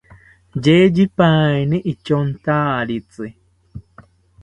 Yeyipaeni 0.65 1.77
ityontaritzi 1.91 3.27